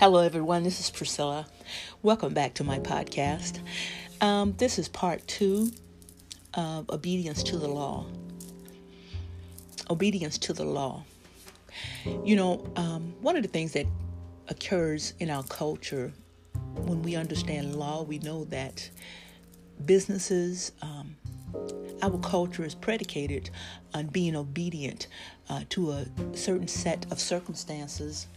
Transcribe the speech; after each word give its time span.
Hello, 0.00 0.20
everyone. 0.20 0.62
This 0.62 0.80
is 0.80 0.88
Priscilla. 0.88 1.46
Welcome 2.00 2.32
back 2.32 2.54
to 2.54 2.64
my 2.64 2.78
podcast. 2.78 3.60
Um, 4.22 4.54
this 4.56 4.78
is 4.78 4.88
part 4.88 5.28
two 5.28 5.72
of 6.54 6.88
obedience 6.88 7.42
to 7.42 7.58
the 7.58 7.68
law. 7.68 8.06
Obedience 9.90 10.38
to 10.38 10.54
the 10.54 10.64
law. 10.64 11.04
You 12.24 12.34
know, 12.34 12.66
um, 12.76 13.12
one 13.20 13.36
of 13.36 13.42
the 13.42 13.48
things 13.50 13.72
that 13.72 13.84
occurs 14.48 15.12
in 15.20 15.28
our 15.28 15.42
culture 15.42 16.14
when 16.76 17.02
we 17.02 17.14
understand 17.14 17.76
law, 17.76 18.02
we 18.02 18.20
know 18.20 18.44
that 18.44 18.88
businesses, 19.84 20.72
um, 20.80 21.14
our 22.00 22.16
culture 22.20 22.64
is 22.64 22.74
predicated 22.74 23.50
on 23.92 24.06
being 24.06 24.34
obedient 24.34 25.08
uh, 25.50 25.64
to 25.68 25.90
a 25.90 26.06
certain 26.32 26.68
set 26.68 27.04
of 27.12 27.20
circumstances 27.20 28.28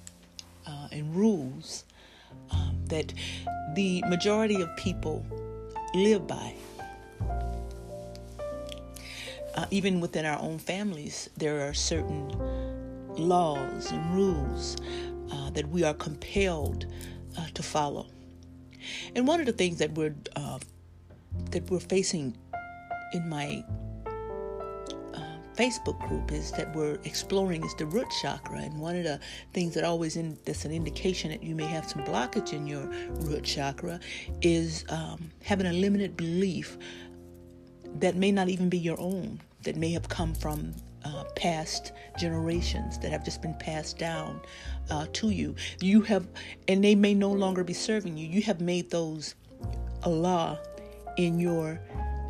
uh, 0.66 0.88
and 0.91 1.16
rules 1.16 1.84
um, 2.52 2.77
that 2.85 3.13
the 3.76 4.03
majority 4.08 4.62
of 4.62 4.76
people 4.77 5.26
live 5.94 6.27
by. 6.27 6.53
Uh, 9.55 9.66
even 9.70 9.99
within 9.99 10.26
our 10.26 10.39
own 10.39 10.58
families, 10.58 11.30
there 11.38 11.67
are 11.67 11.73
certain 11.73 12.27
laws 13.09 13.91
and 13.91 14.16
rules 14.16 14.77
uh, 15.31 15.49
that 15.52 15.67
we 15.70 15.84
are 15.84 15.94
compelled 15.94 16.88
uh, 17.38 17.45
to 17.53 17.61
follow. 17.61 18.08
And 19.16 19.27
one 19.27 19.39
of 19.39 19.45
the 19.45 19.53
things 19.53 19.77
that 19.77 19.91
we're 19.94 20.16
uh, 20.36 20.59
that 21.52 21.70
we're 21.70 21.80
facing 21.80 22.36
in 23.14 23.30
my 23.30 23.64
Facebook 25.56 26.00
group 26.08 26.32
is 26.32 26.52
that 26.52 26.76
we're 26.76 26.98
exploring 27.04 27.64
is 27.64 27.74
the 27.76 27.86
root 27.86 28.08
chakra, 28.22 28.60
and 28.60 28.80
one 28.80 28.96
of 28.96 29.04
the 29.04 29.20
things 29.54 29.73
that 29.76 29.84
always 29.84 30.16
in, 30.16 30.38
that's 30.45 30.66
an 30.66 30.72
indication 30.72 31.32
that 31.32 31.44
you 31.44 31.56
may 31.56 31.66
have 31.66 31.90
some 31.90 32.04
blockage 32.04 32.54
in 32.54 32.68
your 32.68 32.86
root 33.22 33.44
chakra 33.44 34.00
is 34.42 34.86
um, 34.90 35.30
having 35.44 35.68
a 35.68 35.73
limited 35.73 36.18
belief 36.18 36.78
that 38.00 38.16
may 38.16 38.32
not 38.32 38.50
even 38.50 38.70
be 38.70 38.78
your 38.78 39.00
own, 39.00 39.40
that 39.64 39.76
may 39.76 39.92
have 39.92 40.10
come 40.10 40.34
from 40.34 40.73
uh, 41.06 41.23
past 41.36 41.92
generations 42.17 42.98
that 43.00 43.12
have 43.12 43.23
just 43.23 43.42
been 43.42 43.54
passed 43.56 43.98
down 43.98 44.42
uh, 44.90 45.06
to 45.14 45.30
you. 45.30 45.56
You 45.82 46.02
have, 46.02 46.28
and 46.67 46.84
they 46.84 46.95
may 46.95 47.14
no 47.14 47.32
longer 47.32 47.64
be 47.64 47.73
serving 47.73 48.17
you. 48.17 48.28
You 48.28 48.42
have 48.44 48.62
made 48.62 48.90
those 48.90 49.36
a 50.04 50.10
law 50.10 50.58
in 51.17 51.40
your 51.40 51.80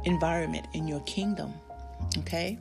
environment, 0.04 0.68
in 0.74 0.88
your 0.88 1.02
kingdom. 1.02 1.54
Okay? 2.20 2.58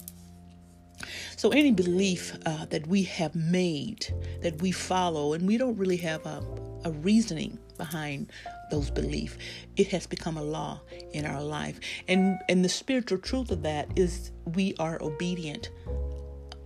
So, 1.37 1.51
any 1.51 1.73
belief 1.73 2.37
uh, 2.47 2.67
that 2.67 2.87
we 2.87 3.03
have 3.05 3.35
made, 3.35 4.07
that 4.43 4.61
we 4.61 4.73
follow, 4.73 5.33
and 5.33 5.47
we 5.47 5.57
don't 5.57 5.77
really 5.77 5.97
have 5.99 6.25
a, 6.27 6.43
a 6.85 6.93
reasoning 6.93 7.59
behind 7.79 8.31
those 8.71 8.91
beliefs, 8.91 9.37
it 9.77 9.89
has 9.89 10.07
become 10.07 10.37
a 10.37 10.43
law 10.43 10.81
in 11.13 11.27
our 11.27 11.43
life. 11.43 11.79
And, 12.09 12.39
and 12.49 12.65
the 12.65 12.69
spiritual 12.69 13.19
truth 13.19 13.51
of 13.51 13.63
that 13.63 13.89
is 13.97 14.31
we 14.55 14.75
are 14.79 15.01
obedient 15.03 15.71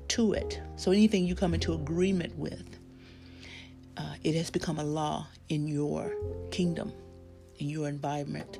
to 0.08 0.32
it. 0.32 0.60
So, 0.76 0.90
anything 0.90 1.26
you 1.26 1.34
come 1.34 1.54
into 1.54 1.74
agreement 1.74 2.36
with, 2.36 2.78
uh, 3.96 4.14
it 4.22 4.34
has 4.34 4.50
become 4.50 4.78
a 4.78 4.84
law 4.84 5.26
in 5.48 5.66
your 5.66 6.12
kingdom, 6.50 6.92
in 7.58 7.68
your 7.68 7.88
environment. 7.88 8.58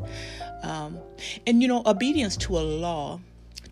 Um, 0.63 0.99
and 1.47 1.63
you 1.63 1.69
know, 1.69 1.83
obedience 1.85 2.37
to 2.39 2.59
a 2.59 2.61
law 2.61 3.21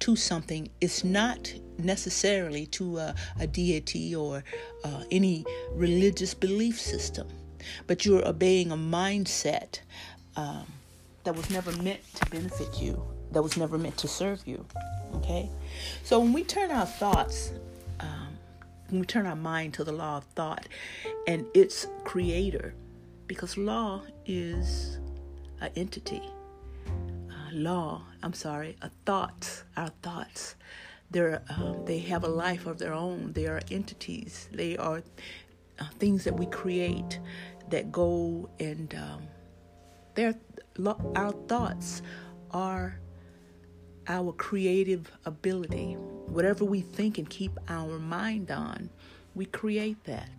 to 0.04 0.14
something 0.14 0.68
it's 0.82 1.02
not 1.02 1.50
necessarily 1.78 2.66
to 2.66 2.98
a, 2.98 3.14
a 3.40 3.46
deity 3.46 4.14
or 4.14 4.44
uh, 4.84 5.02
any 5.10 5.46
religious 5.72 6.34
belief 6.34 6.78
system, 6.78 7.26
but 7.86 8.04
you're 8.04 8.26
obeying 8.28 8.70
a 8.70 8.76
mindset 8.76 9.80
um, 10.36 10.66
that 11.24 11.34
was 11.34 11.48
never 11.48 11.72
meant 11.78 12.02
to 12.16 12.26
benefit 12.28 12.82
you, 12.82 13.02
that 13.32 13.40
was 13.42 13.56
never 13.56 13.78
meant 13.78 13.96
to 13.96 14.06
serve 14.06 14.46
you. 14.46 14.66
Okay? 15.14 15.48
So 16.02 16.20
when 16.20 16.34
we 16.34 16.44
turn 16.44 16.70
our 16.70 16.84
thoughts, 16.84 17.52
um, 18.00 18.36
when 18.90 19.00
we 19.00 19.06
turn 19.06 19.24
our 19.24 19.34
mind 19.36 19.72
to 19.74 19.84
the 19.84 19.92
law 19.92 20.18
of 20.18 20.24
thought 20.36 20.68
and 21.26 21.46
its 21.54 21.86
creator, 22.04 22.74
because 23.26 23.56
law 23.56 24.02
is 24.26 24.98
an 25.62 25.70
entity 25.76 26.20
law, 27.54 28.02
I'm 28.22 28.34
sorry, 28.34 28.76
a 28.82 28.90
thoughts, 29.06 29.64
our 29.76 29.88
thoughts. 30.02 30.56
They're, 31.10 31.42
um, 31.48 31.84
they 31.84 31.98
have 32.00 32.24
a 32.24 32.28
life 32.28 32.66
of 32.66 32.78
their 32.78 32.92
own. 32.92 33.32
They 33.32 33.46
are 33.46 33.60
entities. 33.70 34.48
They 34.52 34.76
are 34.76 35.02
uh, 35.78 35.84
things 35.98 36.24
that 36.24 36.34
we 36.34 36.46
create 36.46 37.20
that 37.70 37.90
go 37.92 38.48
and 38.58 38.94
um, 38.94 39.22
they're, 40.14 40.34
our 41.14 41.32
thoughts 41.32 42.02
are 42.50 42.98
our 44.06 44.32
creative 44.32 45.10
ability. 45.24 45.94
Whatever 46.26 46.64
we 46.64 46.80
think 46.80 47.18
and 47.18 47.28
keep 47.28 47.58
our 47.68 47.98
mind 47.98 48.50
on, 48.50 48.90
we 49.34 49.46
create 49.46 50.02
that. 50.04 50.30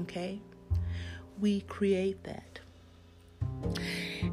Okay? 0.00 0.40
We 1.38 1.62
create 1.62 2.24
that. 2.24 2.60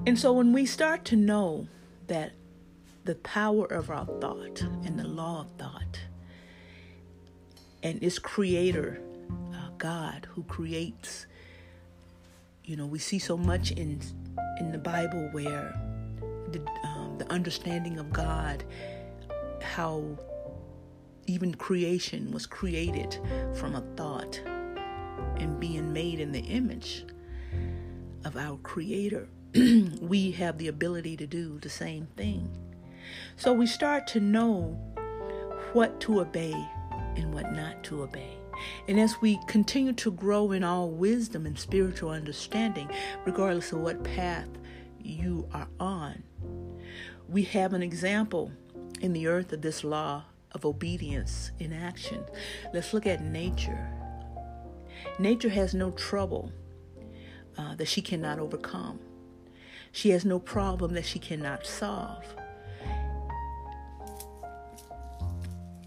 And 0.06 0.20
so 0.20 0.34
when 0.34 0.54
we 0.54 0.66
start 0.66 1.06
to 1.06 1.16
know 1.16 1.68
that 2.08 2.34
the 3.06 3.16
power 3.16 3.66
of 3.66 3.90
our 3.90 4.06
thought 4.06 4.62
and 4.62 5.00
the 5.00 5.08
law 5.08 5.42
of 5.42 5.52
thought 5.58 6.00
and 7.84 8.02
its 8.04 8.20
creator, 8.20 9.02
uh, 9.54 9.70
God, 9.78 10.28
who 10.32 10.44
creates, 10.44 11.28
you 12.64 12.76
know, 12.76 12.86
we 12.86 13.00
see 13.00 13.20
so 13.20 13.38
much 13.38 13.72
in 13.72 14.02
in 14.60 14.72
the 14.72 14.78
Bible 14.78 15.30
where 15.32 15.74
the, 16.52 16.60
um, 16.84 17.18
the 17.18 17.30
understanding 17.32 18.00
of 18.00 18.12
God, 18.12 18.64
how 19.62 20.04
even 21.28 21.54
creation 21.54 22.32
was 22.32 22.46
created 22.46 23.20
from 23.54 23.76
a 23.76 23.82
thought 23.96 24.42
and 25.38 25.60
being 25.60 25.92
made 25.92 26.20
in 26.20 26.32
the 26.32 26.40
image 26.40 27.06
of 28.24 28.38
our 28.38 28.58
Creator, 28.58 29.28
we 30.02 30.32
have 30.32 30.58
the 30.58 30.68
ability 30.68 31.16
to 31.16 31.26
do 31.26 31.60
the 31.60 31.70
same 31.70 32.08
thing. 32.18 32.50
So 33.38 33.54
we 33.54 33.68
start 33.68 34.06
to 34.08 34.20
know 34.20 34.78
what 35.72 36.02
to 36.02 36.20
obey 36.20 36.54
and 37.16 37.34
what 37.34 37.54
not 37.54 37.82
to 37.86 38.04
obey. 38.04 38.38
And 38.90 39.00
as 39.00 39.22
we 39.22 39.40
continue 39.48 39.94
to 39.94 40.12
grow 40.12 40.52
in 40.52 40.66
all 40.66 40.90
wisdom 40.90 41.46
and 41.46 41.58
spiritual 41.58 42.10
understanding, 42.10 42.90
regardless 43.26 43.72
of 43.72 43.80
what 43.80 44.04
path 44.04 44.50
you 45.02 45.48
are 45.54 45.70
on, 45.80 46.24
we 47.30 47.44
have 47.44 47.74
an 47.74 47.82
example 47.82 48.52
in 49.00 49.14
the 49.14 49.28
earth 49.28 49.54
of 49.54 49.62
this 49.62 49.86
law 49.86 50.24
of 50.52 50.66
obedience 50.66 51.52
in 51.60 51.72
action. 51.72 52.26
Let's 52.74 52.94
look 52.94 53.08
at 53.08 53.24
nature. 53.24 53.90
Nature 55.18 55.50
has 55.50 55.74
no 55.74 55.92
trouble 55.92 56.52
uh, 57.58 57.76
that 57.76 57.88
she 57.88 58.02
cannot 58.02 58.40
overcome. 58.40 59.00
She 59.96 60.10
has 60.10 60.26
no 60.26 60.40
problem 60.40 60.94
that 60.96 61.06
she 61.06 61.20
cannot 61.20 61.66
solve. 61.66 62.26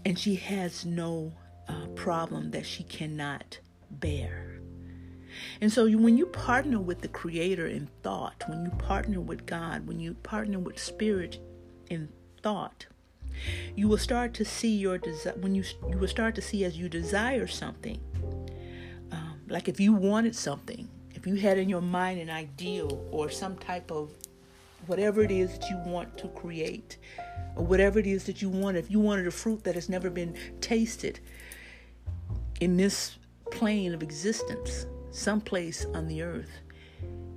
And 0.03 0.17
she 0.17 0.33
has 0.33 0.83
no 0.83 1.31
uh, 1.67 1.85
problem 1.93 2.49
that 2.49 2.65
she 2.65 2.81
cannot 2.81 3.59
bear. 3.91 4.61
And 5.61 5.71
so, 5.71 5.87
when 5.87 6.17
you 6.17 6.25
partner 6.25 6.79
with 6.79 7.01
the 7.01 7.07
Creator 7.07 7.67
in 7.67 7.87
thought, 8.01 8.43
when 8.47 8.65
you 8.65 8.71
partner 8.71 9.21
with 9.21 9.45
God, 9.45 9.85
when 9.85 9.99
you 9.99 10.15
partner 10.15 10.57
with 10.57 10.79
Spirit 10.79 11.37
in 11.91 12.09
thought, 12.41 12.87
you 13.75 13.87
will 13.87 13.99
start 13.99 14.33
to 14.33 14.43
see 14.43 14.75
your 14.75 14.97
desire. 14.97 15.35
When 15.35 15.53
you 15.53 15.63
you 15.87 15.99
will 15.99 16.07
start 16.07 16.33
to 16.33 16.41
see 16.41 16.65
as 16.65 16.79
you 16.79 16.89
desire 16.89 17.45
something, 17.45 18.01
um, 19.11 19.41
like 19.47 19.67
if 19.67 19.79
you 19.79 19.93
wanted 19.93 20.35
something, 20.35 20.88
if 21.19 21.27
you 21.27 21.35
had 21.35 21.57
in 21.57 21.67
your 21.67 21.81
mind 21.81 22.21
an 22.21 22.29
ideal 22.29 23.05
or 23.11 23.29
some 23.29 23.57
type 23.57 23.91
of 23.91 24.09
whatever 24.87 25.21
it 25.21 25.31
is 25.31 25.51
that 25.59 25.69
you 25.69 25.77
want 25.85 26.17
to 26.17 26.29
create, 26.29 26.97
or 27.57 27.65
whatever 27.65 27.99
it 27.99 28.07
is 28.07 28.23
that 28.23 28.41
you 28.41 28.47
want, 28.47 28.77
if 28.77 28.89
you 28.89 29.01
wanted 29.01 29.27
a 29.27 29.31
fruit 29.31 29.61
that 29.65 29.75
has 29.75 29.89
never 29.89 30.09
been 30.09 30.33
tasted 30.61 31.19
in 32.61 32.77
this 32.77 33.17
plane 33.51 33.93
of 33.93 34.01
existence, 34.01 34.85
someplace 35.11 35.85
on 35.93 36.07
the 36.07 36.21
earth, 36.21 36.61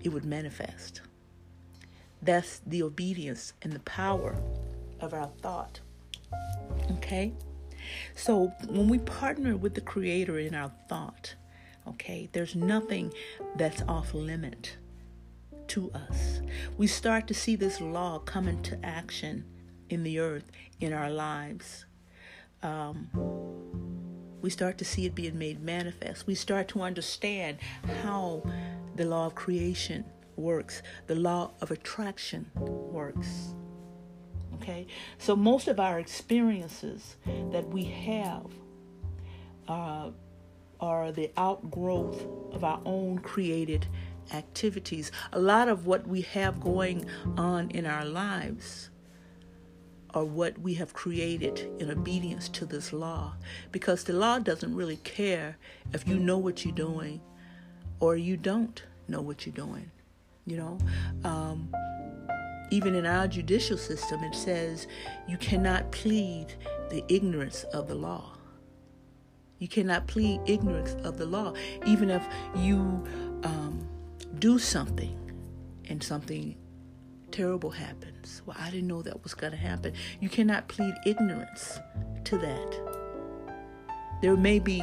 it 0.05 0.11
would 0.11 0.25
manifest. 0.25 1.01
That's 2.23 2.61
the 2.65 2.85
obedience 2.85 3.53
and 3.63 3.73
the 3.73 3.81
power 3.81 4.37
of 5.01 5.13
our 5.13 5.29
thought. 5.41 5.81
Okay? 6.93 7.33
So 8.15 8.53
when 8.69 8.87
we 8.87 8.99
partner 9.01 9.57
with 9.57 9.75
the 9.75 9.81
Creator 9.81 10.39
in 10.39 10.55
our 10.55 10.71
thought, 10.89 11.35
Okay, 11.87 12.29
there's 12.33 12.55
nothing 12.55 13.13
that's 13.57 13.83
off 13.89 14.15
limit 14.15 14.77
to 15.69 15.91
us. 15.93 16.41
We 16.77 16.87
start 16.87 17.27
to 17.29 17.35
see 17.35 17.57
this 17.57 17.81
law 17.81 18.19
come 18.21 18.47
into 18.49 18.79
action 18.85 19.45
in 19.89 20.03
the 20.03 20.19
earth, 20.19 20.51
in 20.81 20.93
our 20.93 21.11
lives. 21.11 21.87
Um, 22.63 23.09
we 24.41 24.51
start 24.51 24.79
to 24.79 24.85
see 24.85 25.07
it 25.07 25.15
being 25.15 25.39
made 25.39 25.63
manifest. 25.63 26.27
We 26.27 26.35
start 26.35 26.69
to 26.69 26.83
understand 26.83 27.59
how 28.03 28.43
the 28.97 29.05
law 29.05 29.27
of 29.27 29.35
creation 29.35 30.05
works, 30.37 30.83
the 31.07 31.15
law 31.15 31.53
of 31.61 31.71
attraction 31.71 32.51
works. 32.57 33.55
Okay? 34.55 34.87
So, 35.19 35.35
most 35.35 35.69
of 35.69 35.81
our 35.81 35.99
experiences 35.99 37.17
that 37.51 37.67
we 37.69 37.85
have 37.85 38.47
uh, 39.69 40.11
are 40.83 41.13
the 41.13 41.31
outgrowth 41.37 42.27
of 42.53 42.65
our 42.65 42.81
own 42.85 43.21
created 43.21 43.87
activities. 44.35 45.13
A 45.33 45.39
lot 45.39 45.69
of 45.69 45.87
what 45.87 46.07
we 46.07 46.23
have 46.23 46.61
going 46.61 47.07
on 47.39 47.71
in 47.71 47.87
our 47.87 48.05
lives 48.05 48.91
are 50.11 50.25
what 50.25 50.59
we 50.59 50.75
have 50.75 50.93
created 50.93 51.71
in 51.79 51.91
obedience 51.91 52.49
to 52.51 52.67
this 52.67 52.93
law. 52.93 53.35
Because 53.71 54.05
the 54.05 54.13
law 54.13 54.39
doesn't 54.39 54.75
really 54.75 54.99
care 54.99 55.57
if 55.93 56.07
you 56.07 56.19
know 56.19 56.37
what 56.37 56.65
you're 56.65 56.75
doing 56.75 57.21
or 58.01 58.17
you 58.17 58.37
don't 58.37 58.83
know 59.09 59.23
what 59.23 59.47
you're 59.47 59.55
doing. 59.55 59.91
You 60.45 60.57
know, 60.57 60.79
um, 61.25 61.73
even 62.71 62.97
in 62.97 63.07
our 63.07 63.29
judicial 63.29 63.79
system, 63.79 64.25
it 64.25 64.35
says 64.35 64.89
you 65.29 65.37
cannot 65.39 65.93
plead 65.93 66.55
the 66.91 67.05
ignorance 67.09 67.63
of 67.73 67.87
the 67.87 67.95
law. 67.95 68.33
You 69.63 69.69
cannot 69.69 70.09
plead 70.09 70.41
ignorance 70.47 70.97
of 71.05 71.19
the 71.19 71.25
law, 71.25 71.53
even 71.87 72.11
if 72.11 72.21
you 72.57 73.05
um, 73.45 73.89
do 74.41 74.59
something 74.59 75.17
and 75.89 76.03
something 76.03 76.57
terrible 77.31 77.71
happens. 77.71 78.43
Well, 78.45 78.57
I 78.59 78.73
didn't 78.73 78.89
know 78.89 79.03
that 79.03 79.23
was 79.23 79.35
going 79.35 79.53
to 79.53 79.57
happen. 79.57 79.93
You 80.19 80.29
cannot 80.29 80.67
plead 80.67 80.93
ignorance 81.07 81.79
to 82.25 82.39
that. 82.39 82.81
There 84.21 84.37
may 84.37 84.59
be 84.59 84.83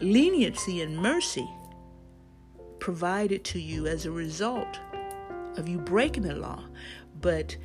leniency 0.00 0.80
and 0.80 0.96
mercy 0.96 1.50
provided 2.78 3.42
to 3.46 3.60
you 3.60 3.88
as 3.88 4.06
a 4.06 4.12
result 4.12 4.78
of 5.56 5.68
you 5.68 5.78
breaking 5.78 6.22
the 6.22 6.36
law, 6.36 6.62
but 7.20 7.56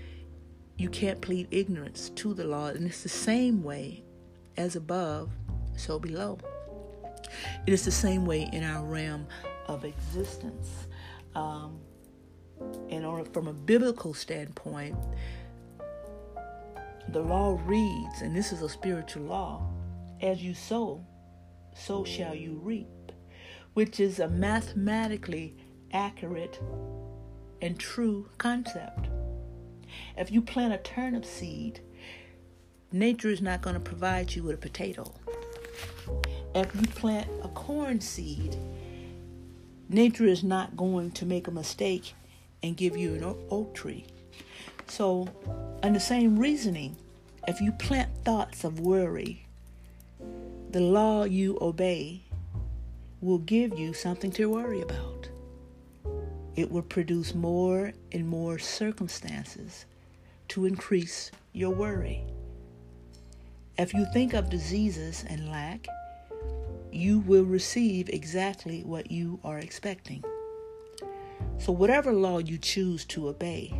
you 0.77 0.89
can't 0.89 1.21
plead 1.21 1.47
ignorance 1.51 2.09
to 2.15 2.33
the 2.33 2.45
law. 2.45 2.69
And 2.69 2.88
it's 2.88 3.03
the 3.03 3.09
same 3.09 3.61
way 3.61 4.03
as 4.57 4.75
above, 4.75 5.29
so 5.75 6.00
below. 6.00 6.39
It 7.66 7.74
is 7.74 7.86
the 7.86 7.92
same 7.92 8.25
way 8.25 8.50
in 8.51 8.63
our 8.63 8.83
realm 8.83 9.27
of 9.68 9.86
existence. 9.86 10.88
Um, 11.36 11.80
and 12.89 13.06
from 13.33 13.48
a 13.48 13.54
biblical 13.54 14.13
standpoint, 14.13 14.95
the 17.10 17.22
law 17.22 17.60
reads, 17.66 18.22
and 18.22 18.36
this 18.36 18.51
is 18.51 18.62
a 18.62 18.69
spiritual 18.69 19.24
law 19.24 19.68
as 20.22 20.42
you 20.42 20.54
sow, 20.54 21.06
so 21.75 22.04
shall 22.04 22.33
you 22.33 22.60
reap, 22.63 23.12
which 23.74 24.00
is 24.00 24.19
a 24.19 24.28
mathematically 24.28 25.56
accurate 25.92 26.60
and 27.62 27.80
true 27.80 28.30
concept. 28.38 29.07
If 30.18 30.31
you 30.31 30.42
plant 30.42 30.74
a 30.74 30.78
turnip 30.78 31.25
seed, 31.25 31.81
nature 32.92 33.30
is 33.30 33.42
not 33.42 33.62
going 33.62 33.75
to 33.75 33.80
provide 33.80 34.33
you 34.33 34.44
with 34.44 34.56
a 34.56 34.60
potato. 34.60 35.13
If 36.56 36.74
you 36.74 36.88
plant 36.88 37.28
a 37.44 37.50
corn 37.50 38.00
seed, 38.00 38.56
nature 39.90 40.24
is 40.24 40.42
not 40.42 40.78
going 40.78 41.12
to 41.12 41.25
make 41.25 41.50
a 41.50 41.52
mistake 41.52 42.13
and 42.63 42.78
give 42.78 42.96
you 42.96 43.13
an 43.16 43.25
oak 43.52 43.74
tree. 43.74 44.06
So, 44.88 45.28
on 45.84 45.92
the 45.92 46.00
same 46.00 46.40
reasoning, 46.40 46.96
if 47.46 47.60
you 47.60 47.74
plant 47.74 48.10
thoughts 48.24 48.63
of 48.63 48.80
worry, 48.80 49.46
the 50.69 50.80
law 50.80 51.25
you 51.25 51.57
obey 51.60 52.22
will 53.19 53.40
give 53.40 53.78
you 53.78 53.94
something 53.94 54.31
to 54.31 54.50
worry 54.50 54.80
about. 54.80 55.28
It 56.56 56.72
will 56.72 56.84
produce 56.84 57.36
more 57.36 57.92
and 58.13 58.30
more 58.30 58.60
circumstances 58.60 59.86
to 60.48 60.66
increase 60.66 61.31
your 61.52 61.72
worry. 61.72 62.24
If 63.78 63.94
you 63.94 64.06
think 64.13 64.34
of 64.34 64.50
diseases 64.50 65.25
and 65.28 65.52
lack, 65.52 65.86
you 66.95 67.19
will 67.19 67.44
receive 67.44 68.07
exactly 68.09 68.81
what 68.83 69.12
you 69.12 69.38
are 69.44 69.59
expecting. 69.59 70.24
So, 71.57 71.74
whatever 71.74 72.13
law 72.13 72.38
you 72.38 72.57
choose 72.57 73.03
to 73.06 73.27
obey 73.27 73.74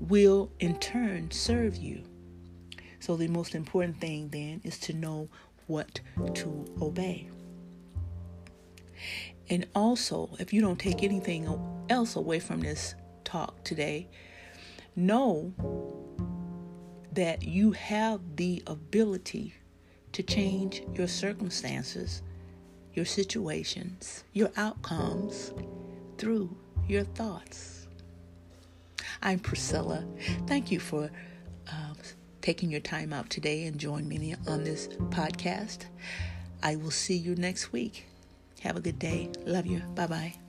will 0.00 0.52
in 0.60 0.78
turn 0.78 1.30
serve 1.30 1.76
you. 1.76 2.02
So, 3.00 3.16
the 3.16 3.28
most 3.28 3.54
important 3.54 4.00
thing 4.00 4.28
then 4.28 4.60
is 4.64 4.78
to 4.80 4.92
know 4.92 5.30
what 5.66 6.00
to 6.34 6.66
obey. 6.82 7.30
And 9.48 9.66
also, 9.74 10.30
if 10.38 10.52
you 10.52 10.60
don't 10.60 10.78
take 10.78 11.02
anything 11.02 11.48
else 11.88 12.16
away 12.16 12.38
from 12.38 12.60
this 12.60 12.94
talk 13.24 13.64
today, 13.64 14.08
know 14.94 15.52
that 17.12 17.42
you 17.42 17.72
have 17.72 18.20
the 18.36 18.62
ability 18.66 19.54
to 20.16 20.22
change 20.22 20.82
your 20.94 21.06
circumstances, 21.06 22.22
your 22.94 23.04
situations, 23.04 24.24
your 24.32 24.50
outcomes 24.56 25.52
through 26.16 26.48
your 26.88 27.04
thoughts. 27.04 27.86
I'm 29.22 29.38
Priscilla. 29.38 30.06
Thank 30.46 30.72
you 30.72 30.80
for 30.80 31.10
uh, 31.70 31.94
taking 32.40 32.70
your 32.70 32.80
time 32.80 33.12
out 33.12 33.28
today 33.28 33.66
and 33.66 33.76
joining 33.78 34.08
me 34.08 34.34
on 34.48 34.64
this 34.64 34.88
podcast. 35.10 35.84
I 36.62 36.76
will 36.76 36.90
see 36.90 37.16
you 37.16 37.34
next 37.34 37.70
week. 37.70 38.06
Have 38.62 38.76
a 38.76 38.80
good 38.80 38.98
day. 38.98 39.28
Love 39.44 39.66
you. 39.66 39.80
Bye 39.94 40.06
bye. 40.06 40.45